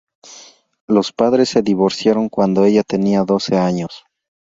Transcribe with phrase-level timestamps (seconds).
[0.87, 4.03] Los padres se divorciaron cuando ella tenía doce años.